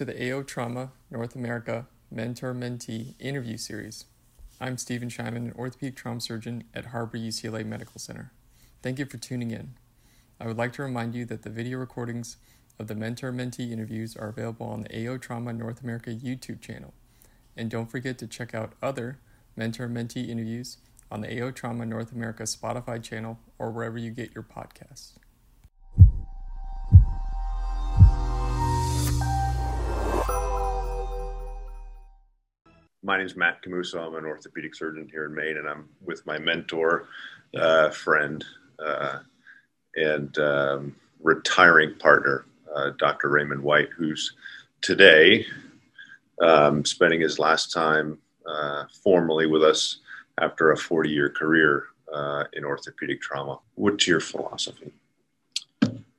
[0.00, 4.06] to the AO Trauma North America Mentor Mentee interview series.
[4.58, 8.32] I'm Stephen Shymon, an orthopedic trauma surgeon at Harbor UCLA Medical Center.
[8.82, 9.74] Thank you for tuning in.
[10.40, 12.38] I would like to remind you that the video recordings
[12.78, 16.94] of the mentor mentee interviews are available on the AO Trauma North America YouTube channel.
[17.54, 19.18] And don't forget to check out other
[19.54, 20.78] mentor mentee interviews
[21.10, 25.18] on the AO Trauma North America Spotify channel or wherever you get your podcasts.
[33.02, 34.06] My name is Matt Camuso.
[34.06, 37.08] I'm an orthopedic surgeon here in Maine, and I'm with my mentor,
[37.56, 38.44] uh, friend,
[38.78, 39.20] uh,
[39.96, 42.44] and um, retiring partner,
[42.76, 43.30] uh, Dr.
[43.30, 44.34] Raymond White, who's
[44.82, 45.46] today
[46.42, 50.00] um, spending his last time uh, formally with us
[50.38, 53.60] after a 40 year career uh, in orthopedic trauma.
[53.76, 54.92] What's your philosophy?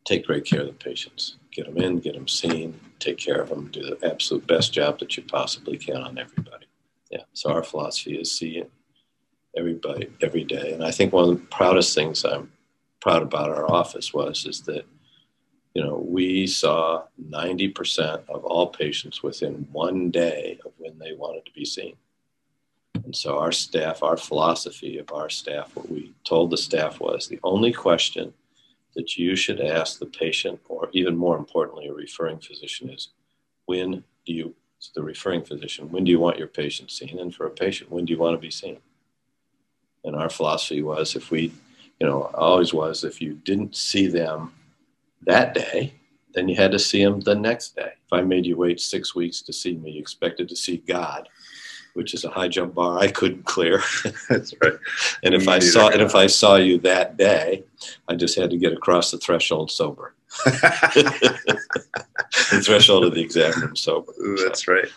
[0.03, 1.35] Take great care of the patients.
[1.51, 4.97] Get them in, get them seen, take care of them, do the absolute best job
[4.97, 6.60] that you possibly can on everybody
[7.11, 7.23] yeah.
[7.33, 8.63] So our philosophy is see
[9.55, 12.51] everybody every day, and I think one of the proudest things I'm
[13.01, 14.85] proud about our office was is that
[15.73, 21.45] you know we saw 90% of all patients within one day of when they wanted
[21.45, 21.95] to be seen.
[23.03, 27.27] And so our staff, our philosophy of our staff, what we told the staff was
[27.27, 28.33] the only question
[28.95, 33.09] that you should ask the patient, or even more importantly, a referring physician, is
[33.65, 34.55] when do you
[34.89, 37.19] the referring physician, when do you want your patient seen?
[37.19, 38.77] And for a patient, when do you want to be seen?
[40.03, 41.51] And our philosophy was if we,
[41.99, 44.53] you know, always was if you didn't see them
[45.23, 45.93] that day,
[46.33, 47.93] then you had to see them the next day.
[48.05, 51.29] If I made you wait six weeks to see me, you expected to see God,
[51.93, 53.83] which is a high jump bar I couldn't clear.
[54.29, 54.73] That's right.
[55.23, 57.63] and if I saw and if I saw you that day,
[58.07, 60.13] I just had to get across the threshold sober.
[60.45, 61.59] The
[62.63, 64.13] threshold of the exam room sober.
[64.43, 64.73] That's so.
[64.73, 64.87] right.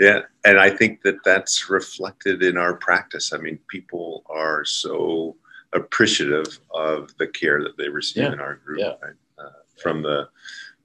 [0.00, 3.32] Yeah, and I think that that's reflected in our practice.
[3.32, 5.36] I mean, people are so
[5.74, 8.32] appreciative of the care that they receive yeah.
[8.32, 8.94] in our group, yeah.
[9.00, 9.14] right?
[9.38, 9.50] uh,
[9.80, 10.28] from the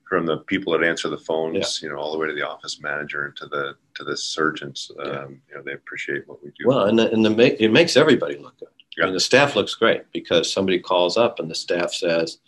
[0.07, 2.79] from the people that answer the phones, you know, all the way to the office
[2.79, 4.91] manager and to the to the surgeons.
[4.99, 6.67] Um, you know, they appreciate what we do.
[6.67, 8.69] Well, and the, and the it makes everybody look good.
[9.01, 12.39] I mean, the staff looks great because somebody calls up and the staff says,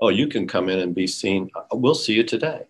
[0.00, 1.50] "Oh, you can come in and be seen.
[1.54, 2.66] Uh, we'll see you today."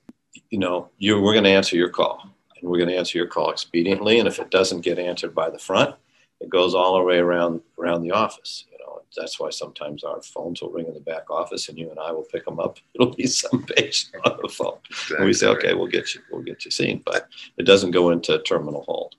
[0.51, 2.23] you know, you we're going to answer your call,
[2.61, 4.19] and we're going to answer your call expediently.
[4.19, 5.95] And if it doesn't get answered by the front,
[6.41, 8.65] it goes all the way around around the office.
[8.71, 11.91] You know, that's why sometimes our phones will ring in the back office, and you
[11.91, 12.79] and I will pick them up.
[12.95, 15.17] It'll be some patient on the phone, exactly.
[15.17, 18.11] and we say, "Okay, we'll get you, we'll get you seen," but it doesn't go
[18.11, 19.17] into terminal hold.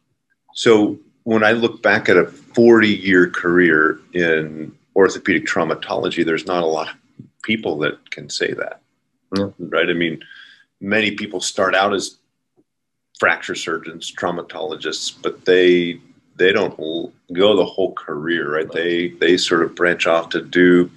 [0.54, 6.64] So when I look back at a 40 year career in orthopedic traumatology, there's not
[6.64, 6.96] a lot of
[7.44, 8.82] people that can say that.
[9.36, 9.50] Yeah.
[9.60, 9.90] Right?
[9.90, 10.22] I mean,
[10.82, 12.18] many people start out as
[13.20, 16.00] fracture surgeons, traumatologists, but they
[16.36, 16.78] they don't
[17.34, 18.72] go the whole career, right?
[18.72, 20.90] They they sort of branch off to do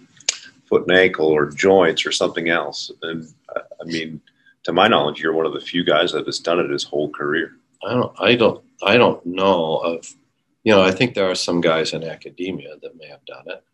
[0.69, 2.91] foot and ankle or joints or something else.
[3.03, 4.20] And uh, I mean,
[4.64, 7.10] to my knowledge, you're one of the few guys that has done it his whole
[7.10, 7.56] career.
[7.84, 10.14] I don't I don't I don't know of
[10.64, 13.64] you know, I think there are some guys in academia that may have done it.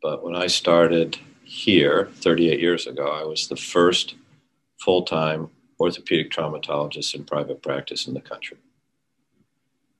[0.00, 1.18] But when I started
[1.48, 4.16] here 38 years ago, I was the first
[4.78, 5.48] full time
[5.80, 8.58] orthopedic traumatologist in private practice in the country.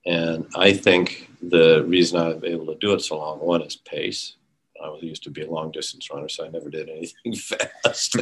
[0.05, 4.35] And I think the reason I'm able to do it so long, one is pace.
[4.81, 7.35] I used to be a long distance runner, so I never did anything
[7.83, 8.15] fast.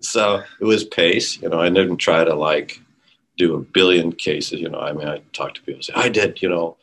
[0.00, 1.40] so it was pace.
[1.40, 2.80] You know, I didn't try to like
[3.36, 4.58] do a billion cases.
[4.58, 6.78] You know, I mean, I talked to people and say, I did, you know,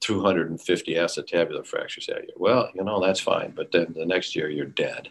[0.00, 2.34] 250 acetabular fractures that year.
[2.36, 3.52] Well, you know, that's fine.
[3.52, 5.08] But then the next year you're dead.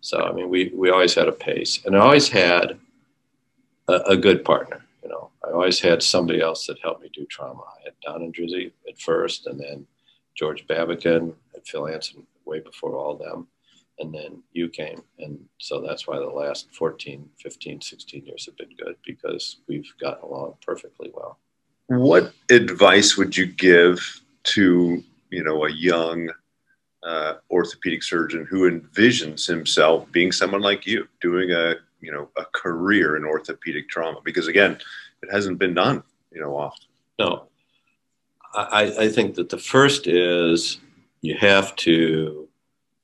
[0.00, 2.78] So I mean, we we always had a pace, and I always had
[3.88, 4.84] a, a, good partner.
[5.02, 7.62] You know, I always had somebody else that helped me do trauma.
[7.62, 9.86] I had Don and Drizzy at first, and then
[10.36, 13.48] George Babican and Phil Anson way before all them,
[13.98, 18.56] and then you came, and so that's why the last 14, 15, 16 years have
[18.56, 21.38] been good because we've gotten along perfectly well.
[21.88, 26.30] What advice would you give to you know a young
[27.02, 32.44] uh, orthopedic surgeon who envisions himself being someone like you, doing a you know a
[32.52, 34.20] career in orthopedic trauma.
[34.24, 34.78] Because again,
[35.22, 36.02] it hasn't been done
[36.32, 36.86] you know often.
[37.18, 37.48] No,
[38.54, 40.78] I, I think that the first is
[41.20, 42.48] you have to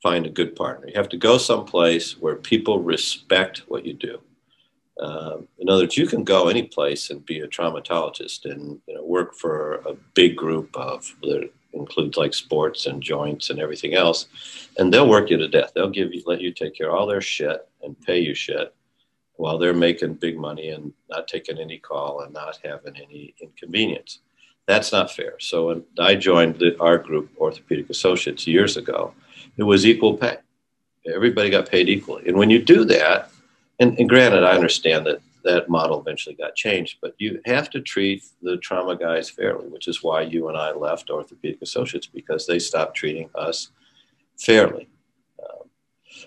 [0.03, 0.89] find a good partner.
[0.89, 4.21] You have to go someplace where people respect what you do.
[5.01, 8.95] Um, in other words, you can go any place and be a traumatologist and you
[8.95, 13.95] know, work for a big group of that includes like sports and joints and everything
[13.95, 14.29] else,
[14.79, 15.73] and they'll work you to death.
[15.75, 18.73] They'll give you let you take care of all their shit and pay you shit,
[19.37, 24.21] while they're making big money and not taking any call and not having any inconvenience.
[24.67, 25.35] That's not fair.
[25.41, 29.13] So when I joined the, our group, Orthopedic Associates, years ago,
[29.57, 30.39] it was equal pay.
[31.13, 32.27] Everybody got paid equally.
[32.29, 33.31] And when you do that,
[33.79, 37.81] and, and granted, I understand that that model eventually got changed, but you have to
[37.81, 42.47] treat the trauma guys fairly, which is why you and I left Orthopedic Associates because
[42.47, 43.71] they stopped treating us
[44.39, 44.89] fairly.
[45.41, 45.69] Um,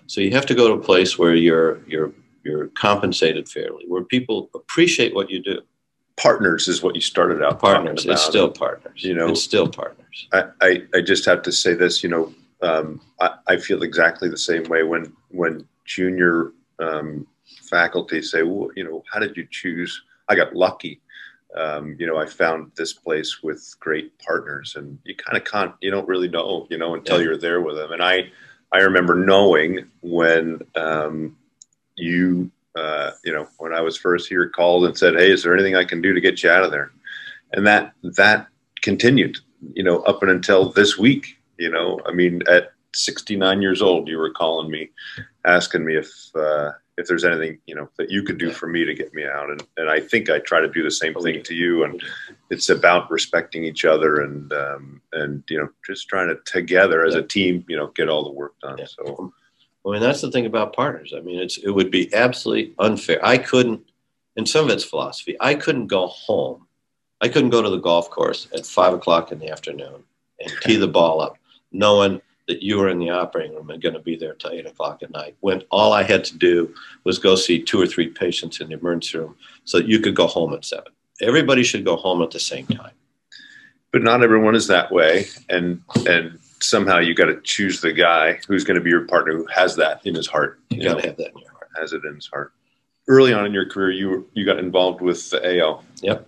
[0.06, 2.12] so you have to go to a place where you're you're
[2.44, 5.60] you're compensated fairly, where people appreciate what you do.
[6.16, 7.60] Partners is what you started out.
[7.60, 9.04] Partners, it's still partners.
[9.04, 10.28] You know, it's still partners.
[10.32, 12.02] I, I, I just have to say this.
[12.02, 17.26] You know, um, I, I feel exactly the same way when when junior um,
[17.68, 20.02] faculty say, well, you know, how did you choose?
[20.28, 21.00] I got lucky.
[21.56, 25.74] Um, you know, I found this place with great partners, and you kind of can't,
[25.80, 27.24] you don't really know, you know, until yeah.
[27.24, 27.92] you're there with them.
[27.92, 28.30] And I,
[28.72, 31.36] I remember knowing when um,
[31.96, 35.54] you, uh, you know, when I was first here, called and said, "Hey, is there
[35.54, 36.92] anything I can do to get you out of there?"
[37.52, 38.46] And that that
[38.82, 39.38] continued,
[39.72, 41.38] you know, up and until this week.
[41.56, 44.90] You know, I mean, at 69 years old, you were calling me,
[45.44, 48.84] asking me if uh, if there's anything you know that you could do for me
[48.84, 49.50] to get me out.
[49.50, 51.84] And, and i think i try to do the same thing to you.
[51.84, 52.02] And
[52.50, 57.14] it's about respecting each other and um, and you know just trying to together as
[57.14, 58.78] a team you know get all the work done.
[58.78, 58.86] Yeah.
[58.86, 59.32] so
[59.86, 61.14] i mean that's the thing about partners.
[61.16, 63.24] I mean it's it would be absolutely unfair.
[63.24, 63.82] I couldn't
[64.36, 65.36] in some of its philosophy.
[65.40, 66.66] I couldn't go home.
[67.20, 70.04] I couldn't go to the golf course at five o'clock in the afternoon
[70.40, 71.36] and tee the ball up
[71.72, 74.66] knowing that you were in the operating room and going to be there till eight
[74.66, 76.74] o'clock at night when all I had to do
[77.04, 80.16] was go see two or three patients in the emergency room so that you could
[80.16, 80.92] go home at seven.
[81.20, 82.92] Everybody should go home at the same time.
[83.92, 85.26] But not everyone is that way.
[85.50, 89.32] And, and somehow you got to choose the guy who's going to be your partner
[89.34, 90.58] who has that in his heart.
[90.70, 91.68] You, you got to have that in your heart.
[91.78, 92.52] Has it in his heart.
[93.08, 95.82] Early on in your career, you, you got involved with the AO.
[96.00, 96.26] Yep.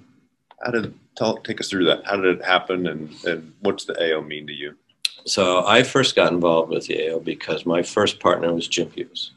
[0.62, 2.04] How did, tell, take us through that.
[2.04, 4.74] How did it happen and, and what's the AO mean to you?
[5.26, 9.32] So I first got involved with AO because my first partner was Jim Hughes.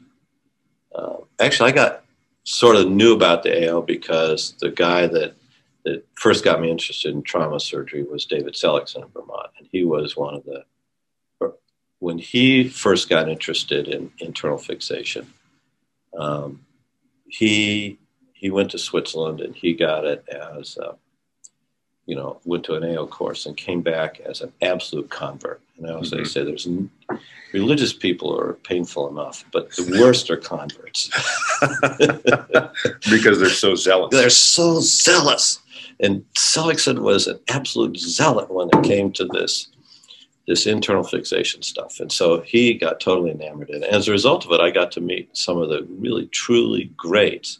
[0.94, 2.04] Uh, actually, I got
[2.44, 5.34] sort of knew about the AO because the guy that
[5.84, 9.84] that first got me interested in trauma surgery was David Seligson in Vermont, and he
[9.84, 10.64] was one of the
[12.04, 15.32] when he first got interested in internal fixation.
[16.18, 16.66] Um,
[17.26, 17.98] he
[18.32, 20.92] he went to Switzerland and he got it as uh,
[22.06, 25.60] you know, went to an AO course and came back as an absolute convert.
[25.78, 26.24] And I always mm-hmm.
[26.24, 26.68] say there's
[27.52, 31.08] religious people are painful enough, but the worst are converts
[33.10, 34.10] because they're so zealous.
[34.10, 35.60] They're so zealous.
[36.00, 39.68] And Seligson was an absolute zealot when it came to this
[40.46, 42.00] this internal fixation stuff.
[42.00, 43.88] And so he got totally enamored in it.
[43.88, 47.56] As a result of it, I got to meet some of the really truly great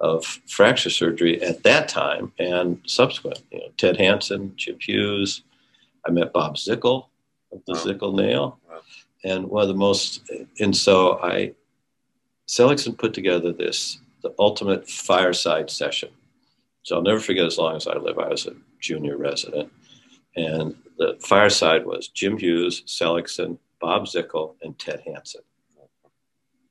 [0.00, 3.42] of fracture surgery at that time and subsequent.
[3.50, 5.42] You know, Ted Hansen, Jim Hughes.
[6.06, 7.06] I met Bob Zickel
[7.52, 7.78] of the wow.
[7.78, 8.58] Zickel nail.
[8.68, 8.80] Wow.
[9.24, 10.30] And one of the most,
[10.60, 11.54] and so I,
[12.46, 16.10] Seligson put together this, the ultimate fireside session.
[16.84, 18.18] So I'll never forget as long as I live.
[18.18, 19.72] I was a junior resident.
[20.36, 25.42] And the fireside was Jim Hughes, Seligson, Bob Zickel, and Ted Hansen.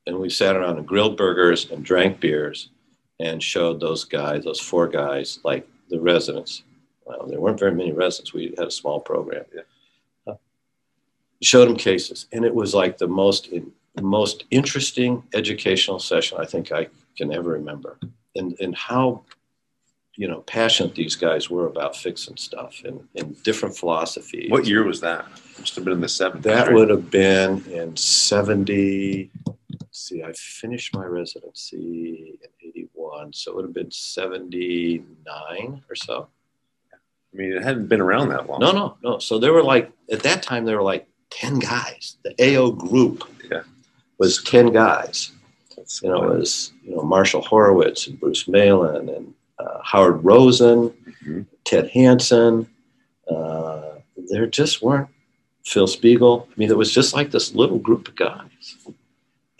[0.06, 2.70] And we sat around and grilled burgers and drank beers
[3.20, 6.62] and showed those guys, those four guys, like the residents.
[7.04, 8.32] Well, there weren't very many residents.
[8.32, 9.44] We had a small program.
[9.54, 10.34] Yeah.
[11.42, 16.44] Showed them cases, and it was like the most in, most interesting educational session I
[16.44, 17.98] think I can ever remember,
[18.34, 19.22] and and how
[20.16, 24.50] you know passionate these guys were about fixing stuff and, and different philosophies.
[24.50, 25.26] What year was that?
[25.60, 26.42] Must have been in the 70s.
[26.42, 26.74] That right?
[26.74, 29.30] would have been in 70.
[29.92, 32.50] see, I finished my residency in
[33.18, 36.28] 81, so it would have been 79 or so.
[36.92, 38.60] I mean, it hadn't been around that long.
[38.60, 39.18] No, no, no.
[39.18, 42.16] So there were like, at that time, there were like 10 guys.
[42.24, 43.62] The AO group yeah.
[44.18, 45.32] was 10 guys.
[45.76, 50.24] That's you know, it was, you know, Marshall Horowitz and Bruce Malin and uh, Howard
[50.24, 51.42] Rosen, mm-hmm.
[51.64, 52.66] Ted Hansen.
[53.30, 53.98] Uh,
[54.30, 55.08] there just weren't
[55.66, 56.48] Phil Spiegel.
[56.50, 58.76] I mean, it was just like this little group of guys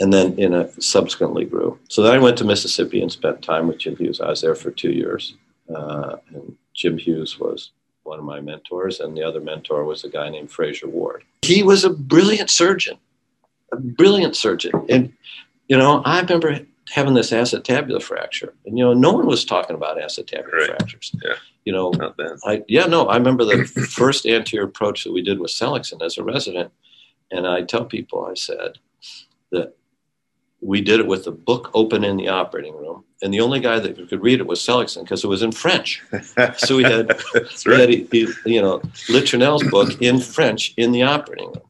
[0.01, 1.79] and then in a subsequently grew.
[1.89, 4.21] So then I went to Mississippi and spent time with Jim Hughes.
[4.21, 5.37] I was there for two years,
[5.75, 7.71] uh, and Jim Hughes was
[8.05, 11.25] one of my mentors, and the other mentor was a guy named Fraser Ward.
[11.43, 12.99] He was a brilliant surgeon,
[13.73, 15.13] a brilliant surgeon, and
[15.69, 19.77] you know I remember having this acetabular fracture, and you know no one was talking
[19.77, 20.67] about acetabular right.
[20.67, 21.13] fractures.
[21.23, 21.35] Yeah.
[21.65, 21.93] You know,
[22.47, 26.17] I yeah no, I remember the first anterior approach that we did with Seligson as
[26.17, 26.73] a resident,
[27.31, 28.79] and I tell people I said
[29.51, 29.75] that
[30.61, 33.79] we did it with the book open in the operating room, and the only guy
[33.79, 36.03] that could read it was Seligson because it was in French.
[36.57, 37.91] so we had, we right.
[37.91, 38.13] had
[38.45, 41.63] you know Letournel's book in French in the operating room.
[41.63, 41.69] Oh.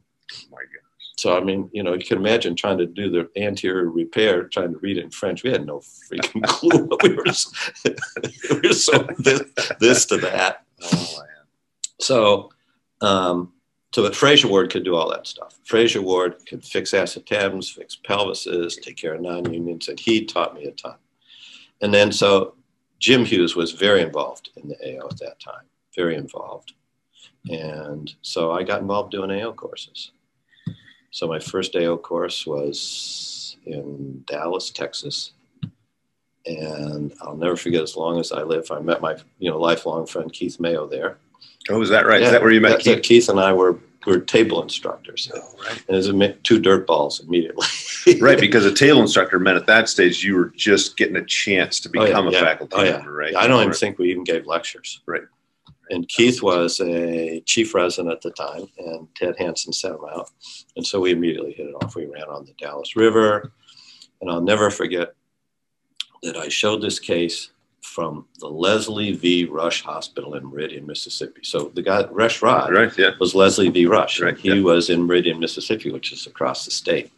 [1.19, 4.71] So I mean, you know, you can imagine trying to do the anterior repair, trying
[4.71, 5.43] to read it in French.
[5.43, 6.85] We had no freaking clue.
[6.85, 7.25] what we were,
[8.61, 9.41] we were so this,
[9.81, 10.63] this to that.
[10.81, 11.45] Oh, man.
[11.99, 12.51] So,
[13.01, 13.51] um,
[13.91, 15.59] so but Fraser Ward could do all that stuff.
[15.63, 20.65] Fraser Ward could fix acetabulums, fix pelvises, take care of non-unions, and he taught me
[20.65, 20.95] a ton.
[21.81, 22.55] And then so
[22.99, 25.65] Jim Hughes was very involved in the AO at that time,
[25.95, 26.73] very involved.
[27.49, 30.11] And so I got involved doing AO courses.
[31.11, 35.31] So my first AO course was in Dallas, Texas.
[36.45, 38.71] And I'll never forget as long as I live.
[38.71, 41.17] I met my you know lifelong friend Keith Mayo there.
[41.69, 42.21] Oh, is that right?
[42.21, 42.79] is that where you met.
[42.79, 43.01] Keith?
[43.03, 45.83] Keith and I were were table instructors, Oh, right.
[45.87, 47.67] and it was two dirt balls immediately.
[48.21, 51.81] right, because a table instructor meant at that stage you were just getting a chance
[51.81, 52.39] to Oh, yeah, become a yeah.
[52.39, 52.91] faculty Oh, yeah.
[52.97, 53.35] member, right?
[53.35, 55.01] I don't even think we even gave lectures.
[55.05, 55.23] Right.
[55.91, 60.29] And Keith was a chief resident at the time, and Ted Hansen sent him out,
[60.77, 61.95] and so we immediately hit it off.
[61.95, 63.51] We ran on the Dallas River,
[64.21, 65.13] and I'll never forget
[66.23, 67.49] that I showed this case
[67.89, 69.45] from the Leslie V.
[69.45, 71.41] Rush Hospital in Meridian, Mississippi.
[71.43, 73.11] So the guy Rush Rod Right, yeah.
[73.19, 73.87] was Leslie V.
[73.87, 74.21] Rush.
[74.21, 74.61] Right, he yeah.
[74.61, 77.11] was in Meridian, Mississippi, which is across the state.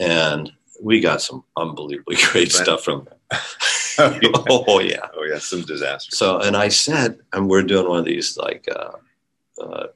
[0.00, 0.50] And
[0.82, 2.62] we got some unbelievably great Bet.
[2.62, 3.08] stuff from
[3.98, 4.30] Oh, yeah.
[4.48, 5.06] Oh, yeah.
[5.14, 6.16] Oh, yeah, some disaster.
[6.16, 8.92] So, and I said, and we're doing one of these like, uh,
[9.62, 9.86] uh,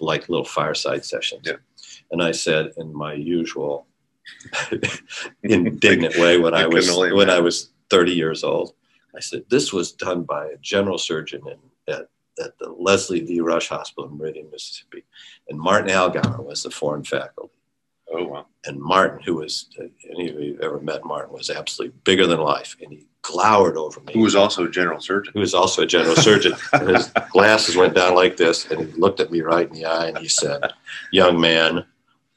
[0.00, 1.42] like little fireside sessions.
[1.44, 1.56] Yeah.
[2.12, 3.86] And I said, in my usual
[5.42, 8.74] indignant way, when I was when I was 30 years old,
[9.14, 12.08] I said, this was done by a general surgeon in, at,
[12.42, 13.40] at the Leslie V.
[13.40, 15.04] Rush Hospital in Meridian, Mississippi.
[15.48, 17.58] And Martin Allgöwer was the foreign faculty.
[18.12, 18.46] Oh, wow.
[18.66, 22.40] And Martin, who was, uh, any of you ever met Martin, was absolutely bigger than
[22.40, 22.76] life.
[22.80, 25.32] And he glowered over me Who was also a general surgeon.
[25.34, 26.52] who was also a general surgeon.
[26.72, 29.86] and his glasses went down like this, and he looked at me right in the
[29.86, 30.72] eye and he said,
[31.10, 31.84] Young man,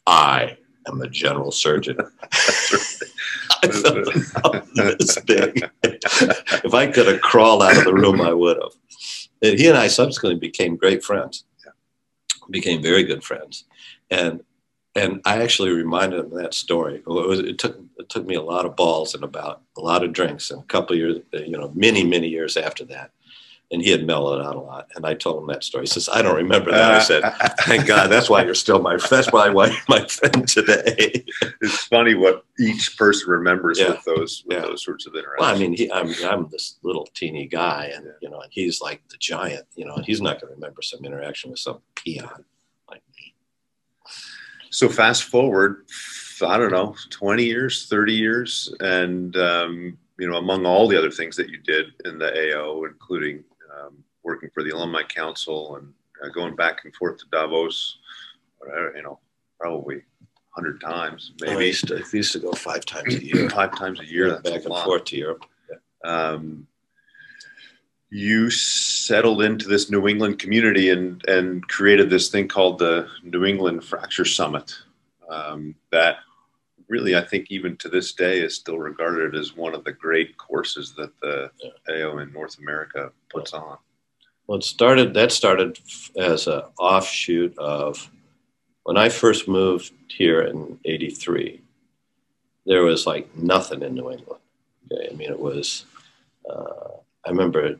[0.08, 1.98] I am a general surgeon.
[3.64, 5.70] I felt this big.
[5.84, 8.74] if I could have crawled out of the room, I would have.
[9.42, 11.44] And he and I subsequently became great friends,
[12.50, 13.66] became very good friends.
[14.10, 14.44] And
[14.98, 16.96] and I actually reminded him of that story.
[16.96, 20.04] It, was, it took it took me a lot of balls and about a lot
[20.04, 23.12] of drinks and a couple of years, you know, many many years after that.
[23.72, 24.90] And he had mellowed out a lot.
[24.96, 25.84] And I told him that story.
[25.84, 27.24] He says, "I don't remember that." I said,
[27.62, 31.26] "Thank God, that's why you're still my that's why why you're my friend today."
[31.62, 33.90] it's funny what each person remembers Yeah.
[33.92, 34.62] with those with Yeah.
[34.66, 35.40] those sorts of interactions.
[35.40, 38.12] Well, I mean, he, I'm I'm this little teeny guy, and Yeah.
[38.22, 39.66] you know, and he's like the giant.
[39.76, 42.46] You know, and he's not going to remember some interaction with some peon
[42.88, 43.34] like me.
[44.70, 45.86] so fast forward,
[46.46, 51.12] I don't know, twenty years, thirty years, and um, you know, among all the other
[51.12, 53.44] things that you did in the AO, including
[53.80, 57.98] um, working for the alumni council and uh, going back and forth to Davos,
[58.60, 59.20] whatever, you know,
[59.60, 60.02] probably
[60.52, 63.78] hundred times, I maybe used to, I used to go five times a year, five
[63.78, 64.40] times a year.
[64.40, 64.86] Back and lot.
[64.86, 65.46] forth to Europe.
[66.06, 66.68] um,
[68.10, 73.44] you settled into this New England community and and created this thing called the New
[73.44, 74.78] England Fracture Summit.
[75.30, 76.18] Um, that
[76.88, 80.38] really, I think, even to this day, is still regarded as one of the great
[80.38, 81.52] courses that the
[81.90, 83.78] AO in North America puts on.
[84.48, 85.14] Well, it started.
[85.14, 85.80] That started
[86.18, 88.10] as an offshoot of
[88.84, 91.62] when I first moved here in '83.
[92.66, 94.42] There was like nothing in New England.
[94.92, 95.86] Okay, I mean, it was.
[96.48, 96.90] Uh,
[97.26, 97.80] I remember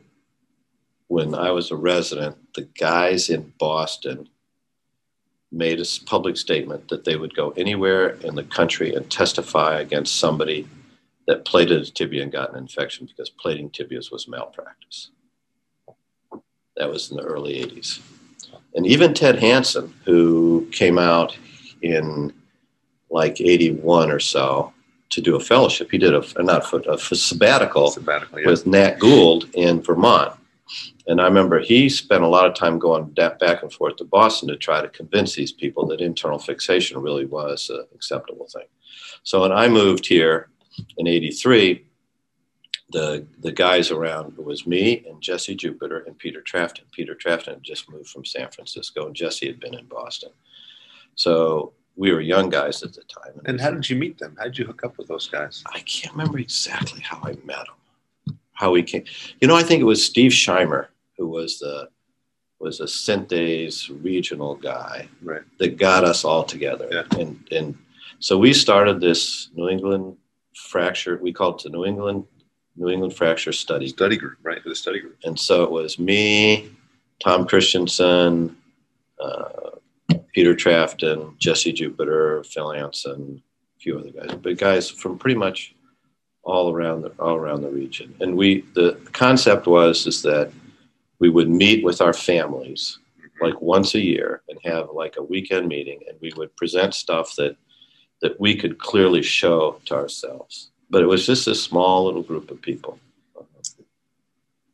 [1.08, 4.28] when I was a resident, the guys in Boston
[5.56, 10.16] made a public statement that they would go anywhere in the country and testify against
[10.16, 10.68] somebody
[11.26, 15.10] that plated a tibia and got an infection because plating tibias was malpractice.
[16.76, 18.00] That was in the early 80s.
[18.74, 21.36] And even Ted Hansen, who came out
[21.82, 22.32] in
[23.10, 24.72] like 81 or so
[25.10, 28.46] to do a fellowship, he did a, not a, a sabbatical Sabbatical, yeah.
[28.46, 30.38] with Nat Gould in Vermont.
[31.06, 34.48] And I remember he spent a lot of time going back and forth to Boston
[34.48, 38.66] to try to convince these people that internal fixation really was an acceptable thing.
[39.22, 40.48] So when I moved here
[40.98, 41.84] in 83,
[42.90, 46.84] the, the guys around it was me and Jesse Jupiter and Peter Trafton.
[46.92, 50.30] Peter Trafton had just moved from San Francisco and Jesse had been in Boston.
[51.14, 53.40] So we were young guys at the time.
[53.46, 54.36] And how did you meet them?
[54.38, 55.62] How did you hook up with those guys?
[55.72, 58.38] I can't remember exactly how I met them.
[58.52, 59.04] How he came.
[59.40, 61.88] You know, I think it was Steve Scheimer who was the
[62.58, 65.42] was a Synthes regional guy Right.
[65.58, 66.88] that got us all together.
[66.90, 67.20] Yeah.
[67.20, 67.76] And and
[68.18, 70.16] So we started this New England
[70.54, 71.18] fracture.
[71.20, 72.24] We called it the New England
[72.78, 74.62] New England Fracture Study study group, right?
[74.64, 75.16] The study group.
[75.24, 76.70] And so it was me,
[77.24, 78.54] Tom Christensen,
[79.18, 79.70] uh,
[80.34, 83.42] Peter Trafton, Jesse Jupiter, Phil Anson,
[83.76, 85.74] a few other guys, but guys from pretty much
[86.42, 88.14] all around the all around the region.
[88.20, 90.52] And we the concept was is that
[91.18, 92.98] we would meet with our families
[93.40, 97.34] like once a year and have like a weekend meeting and we would present stuff
[97.36, 97.56] that
[98.22, 100.70] that we could clearly show to ourselves.
[100.88, 102.98] But it was just a small little group of people.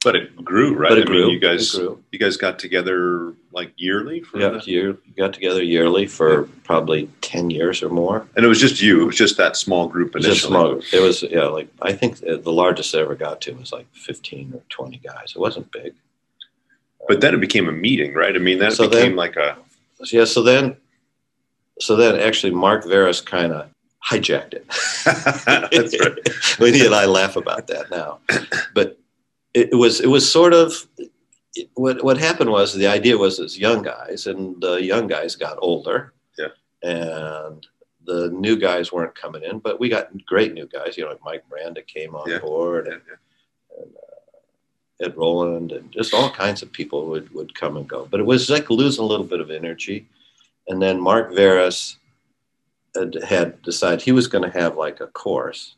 [0.04, 0.88] But it grew right?
[0.90, 1.22] But it I grew.
[1.26, 6.06] mean, you guys you guys got together like yearly for yeah year, got together yearly
[6.06, 8.26] for probably 10 years or more.
[8.34, 10.82] And it was just you it was just that small group it was, just initially?
[10.82, 11.00] small.
[11.00, 13.86] it was yeah like i think uh, the largest i ever got to was like
[13.92, 15.34] 15 or 20 guys.
[15.36, 15.94] It wasn't big
[17.08, 19.36] but then it became a meeting right i mean then it So became then- like
[19.36, 19.56] a
[20.12, 20.76] yeah so then
[21.80, 23.68] so then actually mark Vrahas kind of
[24.10, 24.66] hijacked it
[25.70, 26.18] that's right
[26.60, 28.18] Winnie and I laugh about that now,
[28.74, 28.98] but
[29.54, 30.86] it, was it was sort of
[31.54, 35.36] it, what what happened was the idea was as young guys, and the young guys
[35.36, 36.48] got older, Yeah.
[36.82, 37.66] and
[38.04, 40.96] the new guys weren't coming in, but we got great new guys.
[40.96, 42.38] You know, like Mike Miranda came on Yeah.
[42.40, 43.02] board, Yeah, and,
[45.02, 48.06] Ed Roland, and just all kinds of people would would come and go.
[48.10, 50.06] But it was like losing a little bit of energy,
[50.68, 51.96] and then Mark Vrahas
[52.94, 55.76] had, had decided he was going to have like a course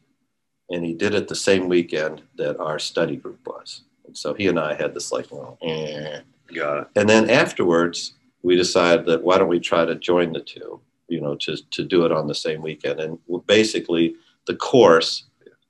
[0.71, 3.83] and he did it the same weekend that our study group was.
[4.07, 5.27] And so he and I had this like,
[5.63, 6.21] eh.
[6.55, 10.41] got it and then afterwards we decided that why don't we try to join the
[10.41, 13.01] two, you know, to to do it on the same weekend.
[13.01, 14.17] And basically,
[14.47, 15.25] the course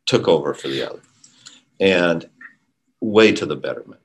[0.06, 1.00] took over for the other,
[1.78, 2.28] and
[3.00, 4.00] way to the betterment.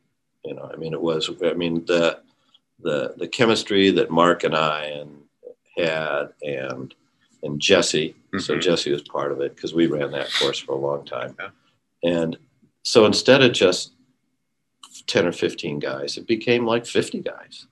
[0.45, 1.29] You know, I mean, it was.
[1.43, 2.19] I mean, the
[2.79, 5.23] the the chemistry that Mark and I and
[5.77, 6.93] had and
[7.43, 8.61] and Jesse so Mhm.
[8.61, 11.35] Jesse was part of it because we ran that course for a long time.
[11.39, 11.49] Yeah.
[12.03, 12.37] And
[12.83, 13.93] so instead of just
[15.07, 17.65] 10 or 15 guys, it became like 50 guys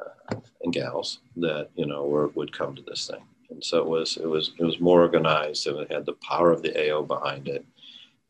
[0.00, 3.22] uh, and gals that, you know, were, would come to this thing.
[3.50, 6.52] And so it was, it was, it was more organized and it had the power
[6.52, 7.64] of the AO behind it.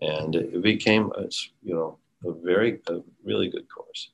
[0.00, 1.24] And it became, a,
[1.62, 4.10] you know, a very, a really good course.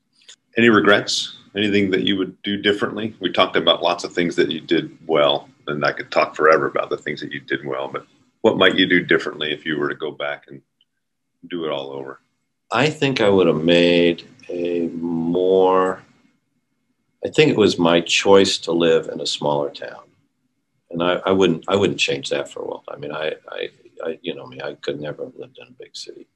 [0.57, 4.51] any regrets anything that you would do differently we talked about lots of things that
[4.51, 7.87] you did well and i could talk forever about the things that you did well
[7.87, 8.05] but
[8.41, 10.61] what might you do differently if you were to go back and
[11.49, 12.19] do it all over
[12.71, 16.01] I think I would have made a more.
[17.23, 20.03] I think it was my choice to live in a smaller town,
[20.91, 21.65] and I, I wouldn't.
[21.67, 22.85] I wouldn't change that for a world.
[22.89, 23.69] I mean, I, I,
[24.05, 24.61] I, you know me.
[24.61, 26.27] I could never have lived in a big city.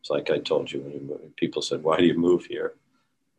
[0.00, 2.74] It's like I told you when you moved, people said, "Why do you move here?"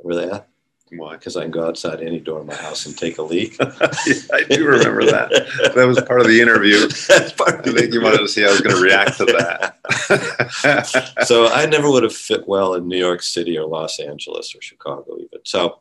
[0.04, 0.48] Remember that?
[0.92, 3.58] why Because I can go outside any door of my house and take a leak.
[3.60, 5.30] i do remember that
[5.76, 8.48] that was part of the interview That's part i think you wanted to see how
[8.48, 9.78] i was going to react to that
[11.26, 14.62] so I never would have fit well in New York City or Los Angeles or
[14.62, 15.40] Chicago even.
[15.44, 15.80] So,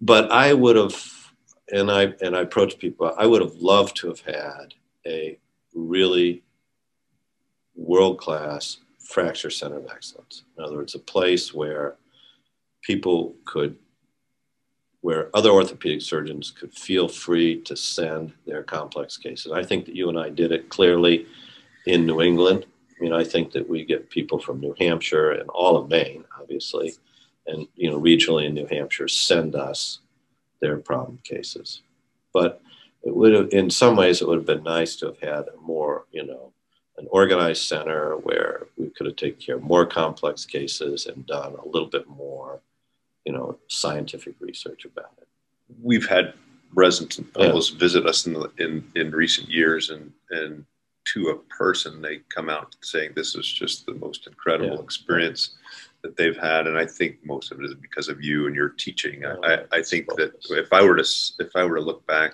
[0.00, 0.94] but I would have,
[1.72, 3.12] and I and I approached people.
[3.16, 4.74] I would have loved to have had
[5.06, 5.38] a
[5.74, 6.42] really
[7.76, 10.44] world class fracture center of excellence.
[10.56, 11.96] In other words, a place where
[12.82, 13.76] people could,
[15.00, 19.52] where other orthopedic surgeons could feel free to send their complex cases.
[19.52, 21.26] I think that you and I did it clearly
[21.86, 22.66] in New England.
[22.98, 26.24] I mean, I think that we get people from New Hampshire and all of Maine,
[26.40, 26.94] obviously,
[27.46, 30.00] and you know, regionally in New Hampshire, send us
[30.60, 31.82] their problem cases.
[32.32, 32.60] But
[33.04, 35.56] it would have, in some ways, it would have been nice to have had a
[35.60, 36.52] more, you know,
[36.98, 41.54] an organized center where we could have taken care of more complex cases and done
[41.54, 42.60] a little bit more,
[43.24, 45.28] you know, scientific research about it.
[45.82, 46.32] we've had
[46.72, 50.64] residents and fellows visit us in, the, in in recent years and and
[51.12, 54.82] to a person they come out saying this is just the most incredible Yeah.
[54.82, 55.54] experience
[56.02, 58.70] that they've had and i think most of it is because of you and your
[58.70, 61.06] teaching I, I, I think that if i were to
[61.38, 62.32] if i were to look back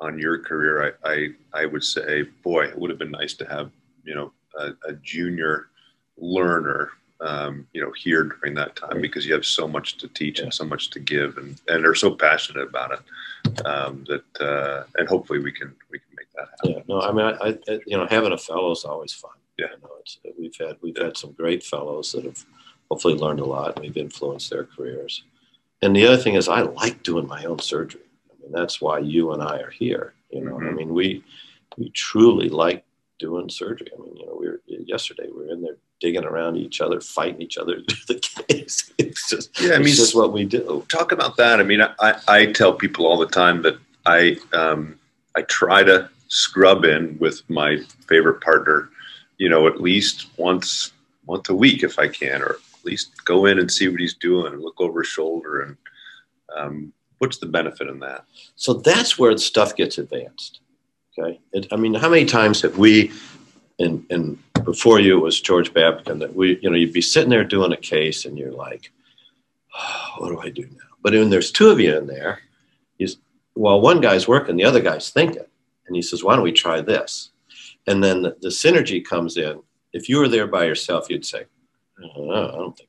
[0.00, 1.28] on your career i i,
[1.62, 3.70] I would say boy it would have been nice to have
[4.04, 5.68] you know a, a junior
[6.16, 10.38] learner um, you know here during that time because you have so much to teach
[10.38, 10.44] Yeah.
[10.44, 14.84] and so much to give and and are so passionate about it um, that uh,
[14.96, 16.70] and hopefully we can we can make that happen.
[16.70, 19.32] Yeah, no, I mean, I, I you know, having a fellow is always fun.
[19.58, 19.66] Yeah.
[19.74, 22.44] you know, it's, we've had we've had some great fellows that have
[22.90, 25.22] hopefully learned a lot and we've influenced their careers.
[25.82, 28.02] And the other thing is, I like doing my own surgery.
[28.50, 30.14] I mean, that's why you and I are here.
[30.30, 30.74] You know, I Mhm.
[30.76, 31.22] mean, we
[31.76, 32.84] we truly like
[33.18, 33.88] doing surgery.
[33.96, 37.00] I mean, you know, we were yesterday we were in there digging around each other,
[37.00, 38.92] fighting each other through the case.
[38.98, 40.84] It's just Yeah, I mean, it's just what we do.
[40.88, 41.60] talk about that.
[41.60, 44.98] I mean, I, I tell people all the time that I um,
[45.36, 48.88] I try to scrub in with my favorite partner,
[49.38, 50.92] you know, at least once
[51.26, 54.14] once a week if I can, or at least go in and see what he's
[54.14, 55.76] doing and look over his shoulder and
[56.56, 58.24] um, what's the benefit in that?
[58.56, 60.60] So that's where stuff gets advanced.
[61.18, 61.38] Okay.
[61.52, 63.12] It, I mean, how many times have we,
[63.78, 67.28] and, and before you it was George Babkin, that we, you know, you'd be sitting
[67.28, 68.90] there doing a case and you're like,
[69.78, 70.88] oh, what do I do now?
[71.02, 72.40] But when there's two of you in there,
[72.96, 73.18] he's,
[73.52, 75.44] while one guy's working, the other guy's thinking.
[75.86, 77.30] And he says, why don't we try this?
[77.86, 79.60] And then the, the synergy comes in.
[79.92, 81.44] If you were there by yourself, you'd say,
[82.16, 82.88] oh, I don't think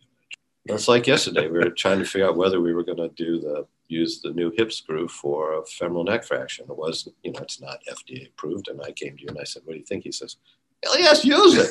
[0.66, 1.48] that's like yesterday.
[1.48, 4.32] We were trying to figure out whether we were going to do the use the
[4.32, 6.66] new hip screw for a femoral neck fraction.
[6.70, 8.68] It was, you know, it's not FDA approved.
[8.70, 10.38] And I came to you and I said, "What do you think?" He says,
[10.84, 11.70] "Hell yes, use it."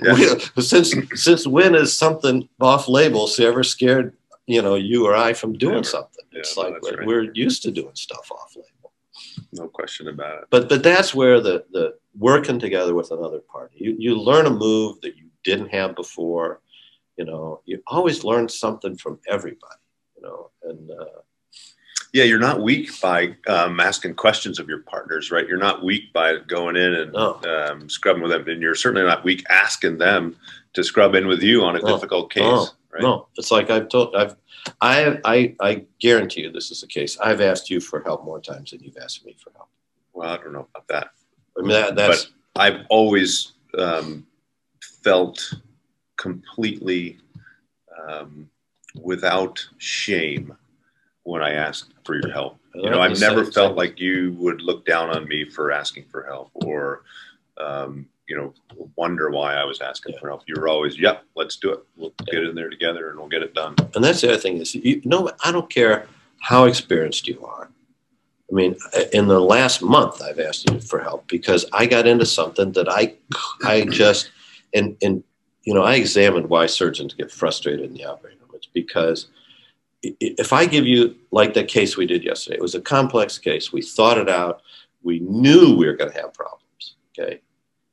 [0.02, 0.62] yeah.
[0.62, 5.32] since since when is something off label so ever scared you know you or I
[5.32, 5.84] from doing Never.
[5.84, 6.24] something?
[6.32, 7.06] It's yeah, like we're, right.
[7.06, 8.92] we're used to doing stuff off label.
[9.52, 10.44] No question about it.
[10.50, 13.76] But but that's where the the working together with another party.
[13.78, 16.60] You you learn a move that you didn't have before
[17.16, 19.83] you know you always learn something from everybody
[20.24, 21.04] know and uh,
[22.12, 26.12] yeah you're not weak by um, asking questions of your partners right you're not weak
[26.12, 27.40] by going in and no.
[27.44, 30.36] um, scrubbing with them and you're certainly not weak asking them
[30.72, 31.94] to scrub in with you on a no.
[31.94, 32.68] difficult case no.
[32.92, 33.02] Right?
[33.02, 34.36] no it's like i've told i've
[34.80, 38.40] I, I i guarantee you this is the case i've asked you for help more
[38.40, 39.68] times than you've asked me for help
[40.12, 41.08] well i don't know about that
[41.58, 44.26] i mean that, that's but i've always um,
[45.02, 45.52] felt
[46.16, 47.18] completely
[48.08, 48.48] um,
[49.02, 50.56] without shame
[51.24, 52.58] when I asked for your help.
[52.74, 56.24] You know, I've never felt like you would look down on me for asking for
[56.24, 57.02] help or,
[57.56, 58.52] um, you know,
[58.96, 60.20] wonder why I was asking yeah.
[60.20, 60.42] for help.
[60.46, 61.84] You were always, yep, let's do it.
[61.96, 62.32] We'll yeah.
[62.32, 63.76] get in there together and we'll get it done.
[63.94, 66.08] And that's the other thing is, you know, I don't care
[66.40, 67.70] how experienced you are.
[68.50, 68.76] I mean,
[69.12, 72.88] in the last month, I've asked you for help because I got into something that
[72.88, 73.14] I,
[73.64, 74.30] I just,
[74.74, 75.22] and, and
[75.62, 78.40] you know, I examined why surgeons get frustrated in the operating
[78.74, 79.28] because
[80.02, 83.72] if I give you, like that case we did yesterday, it was a complex case.
[83.72, 84.60] We thought it out.
[85.02, 86.96] We knew we were going to have problems.
[87.18, 87.40] Okay.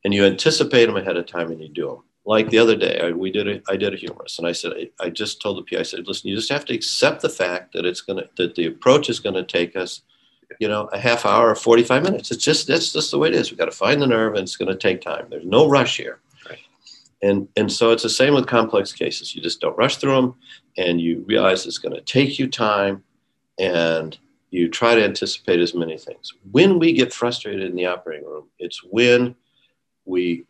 [0.03, 2.03] And you anticipate them ahead of time and you do them.
[2.25, 4.73] Like the other day, I, we did a, I did a humerus, and I said,
[4.73, 7.29] I, I just told the PI, I said, listen, you just have to accept the
[7.29, 10.01] fact that it's going to, that the approach is going to take us,
[10.59, 12.29] you know, a half hour or 45 minutes.
[12.29, 13.49] It's just, that's just the way it is.
[13.49, 15.27] We've got to find the nerve and it's going to take time.
[15.29, 16.19] There's no rush here.
[17.21, 19.35] And, and so it's the same with complex cases.
[19.35, 20.35] You just don't rush through them
[20.77, 23.03] and you realize it's going to take you time
[23.59, 24.17] and
[24.49, 26.33] you try to anticipate as many things.
[26.51, 29.35] When we get frustrated in the operating room, it's when
[30.05, 30.45] we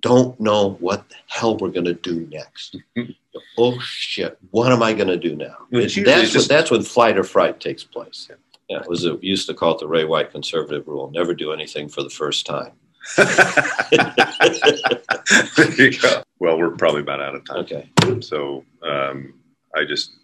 [0.00, 2.76] don't know what the hell we're going to do next.
[3.58, 5.56] oh shit, what am I going to do now?
[5.70, 8.28] That's, just, what, that's when flight or fright takes place.
[8.68, 11.52] Yeah, it was a, used to call it the Ray White conservative rule: never do
[11.52, 12.72] anything for the first time.
[16.38, 17.58] Well, we're probably about out of time.
[17.58, 17.90] Okay.
[18.20, 19.34] So um,
[19.74, 20.16] I just,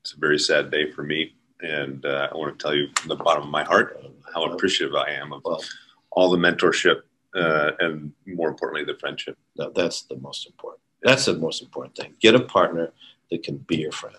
[0.00, 1.34] it's a very sad day for me.
[1.60, 4.94] And uh, I want to tell you from the bottom of my heart how appreciative
[4.94, 5.64] I am of well,
[6.10, 7.02] all the mentorship
[7.34, 9.36] uh, and more importantly, the friendship.
[9.56, 10.82] No, that's the most important.
[11.02, 12.14] That's the most important thing.
[12.20, 12.92] Get a partner
[13.30, 14.16] that can be your friend.